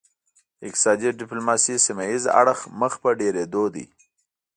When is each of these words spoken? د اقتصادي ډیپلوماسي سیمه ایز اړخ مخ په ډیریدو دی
د 0.59 0.61
اقتصادي 0.67 1.09
ډیپلوماسي 1.21 1.75
سیمه 1.85 2.03
ایز 2.11 2.23
اړخ 2.39 2.59
مخ 2.79 2.93
په 3.03 3.09
ډیریدو 3.19 3.63
دی 3.75 3.85